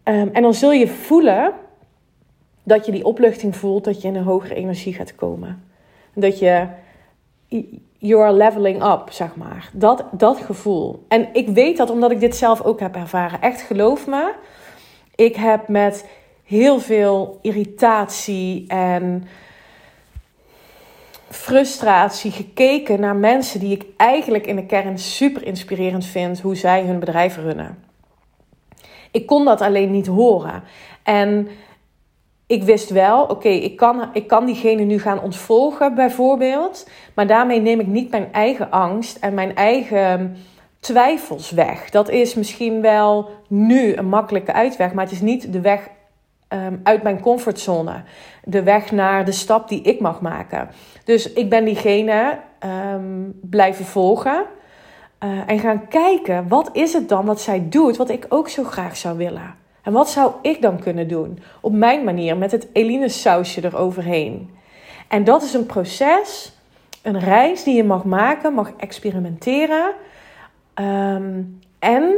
Um, 0.05 0.29
en 0.33 0.43
dan 0.43 0.55
zul 0.55 0.73
je 0.73 0.89
voelen 0.89 1.53
dat 2.63 2.87
je 2.87 2.93
die 2.93 3.05
opluchting 3.05 3.57
voelt, 3.57 3.85
dat 3.85 4.03
je 4.03 4.09
in 4.09 4.15
een 4.15 4.23
hogere 4.25 4.55
energie 4.55 4.95
gaat 4.95 5.15
komen. 5.15 5.65
Dat 6.15 6.39
je 6.39 6.67
you 7.99 8.23
are 8.23 8.33
leveling 8.33 8.85
up, 8.85 9.03
zeg 9.11 9.37
maar. 9.37 9.71
Dat, 9.73 10.05
dat 10.11 10.41
gevoel. 10.41 11.05
En 11.09 11.29
ik 11.33 11.49
weet 11.49 11.77
dat 11.77 11.91
omdat 11.91 12.11
ik 12.11 12.21
dit 12.21 12.37
zelf 12.37 12.63
ook 12.63 12.81
heb 12.81 12.95
ervaren. 12.95 13.41
Echt 13.41 13.61
geloof 13.61 14.07
me, 14.07 14.33
ik 15.15 15.37
heb 15.37 15.69
met 15.69 16.07
heel 16.45 16.81
veel 16.81 17.39
irritatie 17.43 18.65
en 18.69 19.29
frustratie 21.29 22.31
gekeken 22.31 23.01
naar 23.01 23.17
mensen 23.17 23.61
die 23.61 23.73
ik 23.73 23.85
eigenlijk 23.97 24.47
in 24.47 24.57
de 24.57 24.67
kern 24.67 24.99
super 24.99 25.47
inspirerend 25.47 26.05
vind 26.05 26.41
hoe 26.41 26.55
zij 26.57 26.85
hun 26.85 26.99
bedrijf 26.99 27.37
runnen. 27.37 27.79
Ik 29.11 29.27
kon 29.27 29.45
dat 29.45 29.61
alleen 29.61 29.91
niet 29.91 30.07
horen. 30.07 30.63
En 31.03 31.49
ik 32.47 32.63
wist 32.63 32.91
wel, 32.91 33.23
oké, 33.23 33.49
ik, 33.49 33.77
kan, 33.77 34.09
ik 34.13 34.27
kan 34.27 34.47
diegene 34.47 34.83
nu 34.83 34.99
gaan 34.99 35.21
ontvolgen 35.21 35.95
bijvoorbeeld. 35.95 36.89
Maar 37.15 37.27
daarmee 37.27 37.61
neem 37.61 37.81
ik 37.81 37.87
niet 37.87 38.11
mijn 38.11 38.33
eigen 38.33 38.71
angst 38.71 39.17
en 39.17 39.35
mijn 39.35 39.55
eigen 39.55 40.37
twijfels 40.81 41.51
weg. 41.51 41.91
Dat 41.91 42.09
is 42.09 42.35
misschien 42.35 42.81
wel 42.81 43.29
nu 43.49 43.97
een 43.97 44.09
makkelijke 44.09 44.53
uitweg, 44.53 44.93
maar 44.93 45.05
het 45.05 45.13
is 45.13 45.21
niet 45.21 45.53
de 45.53 45.61
weg 45.61 45.89
Ehm, 46.49 46.77
uit 46.83 47.03
mijn 47.03 47.21
comfortzone. 47.21 48.03
De 48.45 48.63
weg 48.63 48.93
naar 48.93 49.25
de 49.25 49.33
stap 49.33 49.69
die 49.69 49.83
ik 49.83 50.01
mag 50.01 50.21
maken. 50.21 50.69
Dus 51.05 51.33
ik 51.33 51.51
ben 51.51 51.65
diegene 51.65 52.39
um, 52.95 53.39
blijven 53.43 53.85
volgen. 53.85 54.45
Uh, 55.25 55.31
en 55.47 55.59
gaan 55.59 55.89
kijken, 55.89 56.49
wat 56.49 56.69
is 56.73 56.93
het 56.93 57.09
dan 57.09 57.25
wat 57.25 57.41
zij 57.41 57.67
doet, 57.69 57.97
wat 57.97 58.11
ik 58.11 58.27
ook 58.29 58.49
zo 58.49 58.65
graag 58.65 58.97
zou 58.97 59.17
willen. 59.17 59.55
En 59.87 59.93
wat 59.93 60.11
zou 60.11 60.33
ik 60.43 60.63
dan 60.63 60.79
kunnen 60.79 61.09
doen? 61.09 61.39
Op 61.61 61.73
mijn 61.73 62.05
manier, 62.05 62.37
met 62.37 62.51
het 62.51 62.67
Eline 62.73 63.09
sausje 63.09 63.65
eroverheen. 63.65 64.51
En 65.09 65.25
dat 65.25 65.43
is 65.43 65.55
een 65.55 65.67
proces, 65.67 66.53
een 67.03 67.19
reis 67.19 67.63
die 67.63 67.75
je 67.75 67.85
mag 67.85 68.05
maken, 68.05 68.53
mag 68.53 68.73
experimenteren. 68.77 69.95
Um, 70.75 71.61
en 71.79 72.15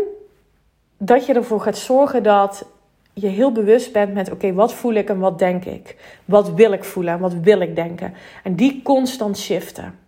dat 0.99 1.27
je 1.27 1.35
ervoor 1.35 1.61
gaat 1.61 1.79
zorgen 1.79 2.23
dat 2.23 2.67
je 3.13 3.27
heel 3.27 3.53
bewust 3.53 3.93
bent 3.93 4.15
met: 4.15 4.31
oké, 4.31 4.53
wat 4.53 4.73
voel 4.73 4.95
ik 4.95 5.09
en 5.09 5.19
wat 5.19 5.39
denk 5.39 5.65
ik? 5.65 5.97
Wat 6.25 6.53
wil 6.53 6.73
ik 6.73 6.85
voelen 6.85 7.13
en 7.13 7.21
wat 7.21 7.35
wil 7.35 7.61
ik 7.61 7.77
denken? 7.77 8.15
En 8.43 8.55
die 8.55 8.83
constant 8.83 9.39
shiften. 9.39 9.99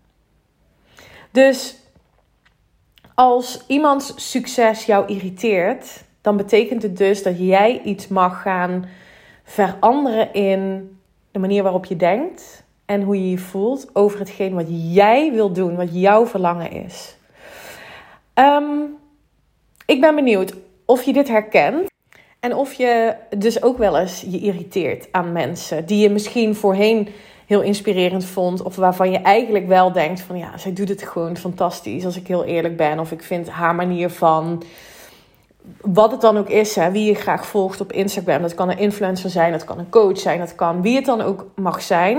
Dus 1.31 1.77
als 3.15 3.65
iemands 3.67 4.31
succes 4.31 4.85
jou 4.85 5.07
irriteert, 5.07 6.09
dan 6.21 6.37
betekent 6.37 6.83
het 6.83 6.97
dus 6.97 7.23
dat 7.23 7.39
jij 7.39 7.81
iets 7.85 8.09
mag 8.09 8.43
gaan 8.43 8.85
veranderen 9.45 10.33
in 10.33 10.91
de 11.31 11.39
manier 11.39 11.63
waarop 11.63 11.85
je 11.85 11.97
denkt 11.97 12.65
en 12.85 13.03
hoe 13.03 13.23
je 13.23 13.31
je 13.31 13.39
voelt 13.39 13.91
over 13.93 14.19
hetgeen 14.19 14.55
wat 14.55 14.67
jij 14.69 15.33
wil 15.33 15.53
doen, 15.53 15.77
wat 15.77 15.89
jouw 15.93 16.27
verlangen 16.27 16.71
is. 16.71 17.17
Um, 18.35 18.97
ik 19.87 20.01
ben 20.01 20.15
benieuwd 20.15 20.55
of 20.85 21.03
je 21.03 21.13
dit 21.13 21.29
herkent. 21.29 21.89
En 22.41 22.55
of 22.55 22.73
je 22.73 23.15
dus 23.39 23.63
ook 23.63 23.79
wel 23.79 23.99
eens 23.99 24.21
je 24.21 24.39
irriteert 24.39 25.09
aan 25.11 25.33
mensen 25.33 25.87
die 25.87 25.99
je 25.99 26.11
misschien 26.11 26.55
voorheen 26.55 27.09
heel 27.47 27.61
inspirerend 27.61 28.25
vond. 28.25 28.63
Of 28.63 28.77
waarvan 28.77 29.11
je 29.11 29.19
eigenlijk 29.19 29.67
wel 29.67 29.93
denkt 29.93 30.21
van 30.21 30.39
ja, 30.39 30.59
zij 30.59 30.73
doet 30.73 30.89
het 30.89 31.03
gewoon 31.03 31.37
fantastisch 31.37 32.05
als 32.05 32.17
ik 32.17 32.27
heel 32.27 32.45
eerlijk 32.45 32.77
ben. 32.77 32.99
Of 32.99 33.13
ik 33.13 33.23
vind 33.23 33.49
haar 33.49 33.75
manier 33.75 34.11
van 34.11 34.63
wat 35.81 36.11
het 36.11 36.21
dan 36.21 36.37
ook 36.37 36.49
is, 36.49 36.75
hè, 36.75 36.91
wie 36.91 37.05
je 37.05 37.15
graag 37.15 37.47
volgt 37.47 37.81
op 37.81 37.93
Instagram. 37.93 38.43
Dat 38.43 38.55
kan 38.55 38.71
een 38.71 38.79
influencer 38.79 39.31
zijn, 39.31 39.53
dat 39.53 39.65
kan 39.65 39.79
een 39.79 39.91
coach 39.91 40.19
zijn, 40.19 40.39
dat 40.39 40.55
kan 40.55 40.83
wie 40.83 40.97
het 40.97 41.05
dan 41.05 41.21
ook 41.21 41.47
mag 41.55 41.83
zijn. 41.83 42.19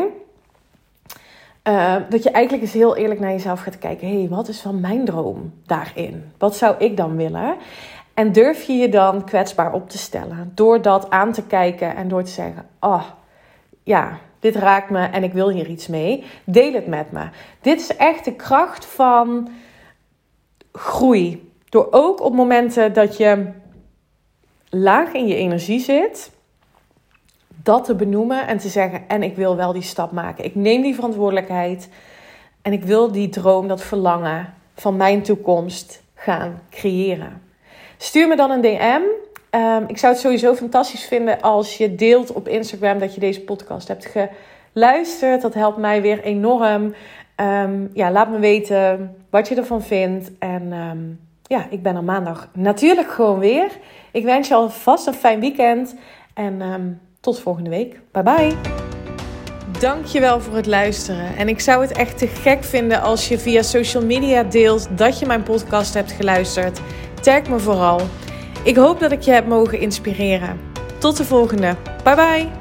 Uh, 1.68 1.96
dat 2.10 2.24
je 2.24 2.32
eigenlijk 2.32 2.64
eens 2.64 2.74
heel 2.74 2.96
eerlijk 2.96 3.20
naar 3.20 3.32
jezelf 3.32 3.62
gaat 3.62 3.78
kijken. 3.78 4.08
Hé, 4.08 4.18
hey, 4.20 4.30
wat 4.30 4.48
is 4.48 4.60
van 4.60 4.80
mijn 4.80 5.06
droom 5.06 5.54
daarin? 5.66 6.32
Wat 6.38 6.56
zou 6.56 6.76
ik 6.78 6.98
dan 6.98 7.16
willen? 7.16 7.56
En 8.14 8.32
durf 8.32 8.64
je 8.64 8.74
je 8.74 8.90
dan 8.90 9.26
kwetsbaar 9.26 9.74
op 9.74 9.90
te 9.90 9.98
stellen 9.98 10.52
door 10.56 10.82
dat 10.82 11.10
aan 11.10 11.32
te 11.32 11.44
kijken 11.44 11.96
en 11.96 12.08
door 12.08 12.24
te 12.24 12.32
zeggen: 12.32 12.66
Oh, 12.80 13.04
ja, 13.84 14.20
dit 14.40 14.56
raakt 14.56 14.90
me 14.90 15.06
en 15.06 15.24
ik 15.24 15.34
wil 15.34 15.50
hier 15.50 15.68
iets 15.68 15.88
mee. 15.88 16.24
Deel 16.44 16.74
het 16.74 16.88
met 16.88 17.12
me. 17.12 17.28
Dit 17.62 17.80
is 17.80 17.96
echt 17.96 18.26
de 18.26 18.34
kracht 18.34 18.86
van 18.86 19.50
groei. 20.72 21.51
Door 21.72 21.88
ook 21.92 22.22
op 22.22 22.34
momenten 22.34 22.94
dat 22.94 23.18
je 23.18 23.46
laag 24.70 25.14
in 25.14 25.28
je 25.28 25.36
energie 25.36 25.80
zit, 25.80 26.32
dat 27.48 27.84
te 27.84 27.96
benoemen 27.96 28.48
en 28.48 28.58
te 28.58 28.70
zeggen: 28.70 29.08
En 29.08 29.24
ik 29.24 29.36
wil 29.36 29.56
wel 29.56 29.74
die 29.74 29.82
stap 29.82 30.12
maken. 30.12 30.46
Ik 30.46 30.56
neem 30.56 30.82
die 30.82 30.96
verantwoordelijkheid 30.96 31.90
en 32.62 32.74
ik 32.74 32.84
wil 32.84 33.12
die 33.12 33.30
droom, 33.30 33.68
dat 33.68 33.82
verlangen 33.82 34.54
van 34.76 34.98
mijn 34.98 35.22
toekomst 35.22 36.04
gaan 36.16 36.62
creëren. 36.70 37.42
Stuur 37.98 38.28
me 38.28 38.36
dan 38.36 38.52
een 38.52 38.62
DM. 38.62 39.02
Ehm, 39.50 39.84
ik 39.88 39.98
zou 39.98 40.14
het 40.14 40.22
sowieso 40.22 40.56
fantastisch 40.56 41.06
vinden 41.06 41.42
als 41.42 41.78
je 41.78 41.96
deelt 41.96 42.34
op 42.34 42.48
Instagram 42.48 43.00
dat 43.00 43.14
je 43.14 43.20
deze 43.20 43.42
podcast 43.42 43.88
hebt 43.88 44.08
geluisterd. 44.74 45.42
Dat 45.42 45.54
helpt 45.54 45.78
mij 45.78 46.02
weer 46.02 46.24
enorm. 46.24 46.94
Um, 47.36 47.90
ja, 47.94 48.12
laat 48.12 48.30
me 48.30 48.40
weten 48.40 49.16
wat 49.30 49.48
je 49.48 49.56
ervan 49.56 49.82
vindt. 49.82 50.32
En 50.40 50.74
um, 50.74 51.20
ja, 51.52 51.68
ik 51.70 51.84
ben 51.84 51.96
er 51.96 52.04
maandag 52.04 52.50
natuurlijk 52.54 53.12
gewoon 53.12 53.40
weer. 53.40 53.70
Ik 54.12 54.24
wens 54.24 54.48
je 54.48 54.54
alvast 54.54 55.08
een 55.08 55.14
fijn 55.14 55.40
weekend. 55.40 55.96
En 56.34 57.00
tot 57.20 57.40
volgende 57.40 57.70
week. 57.70 58.00
Bye 58.12 58.24
bye. 58.24 58.56
Dankjewel 59.80 60.40
voor 60.40 60.56
het 60.56 60.66
luisteren. 60.66 61.36
En 61.36 61.48
ik 61.48 61.60
zou 61.60 61.82
het 61.82 61.92
echt 61.92 62.18
te 62.18 62.28
gek 62.28 62.64
vinden 62.64 63.02
als 63.02 63.28
je 63.28 63.40
via 63.40 63.62
social 63.62 64.06
media 64.06 64.44
deelt 64.44 64.98
dat 64.98 65.20
je 65.20 65.26
mijn 65.26 65.44
podcast 65.44 65.94
hebt 65.94 66.12
geluisterd. 66.12 66.82
Tag 67.22 67.50
me 67.50 67.60
vooral. 67.60 68.00
Ik 68.64 68.76
hoop 68.76 69.00
dat 69.00 69.12
ik 69.12 69.22
je 69.22 69.32
heb 69.32 69.48
mogen 69.48 69.80
inspireren. 69.80 70.60
Tot 71.00 71.18
de 71.18 71.26
volgende. 71.26 71.76
Bye 72.04 72.16
bye. 72.16 72.61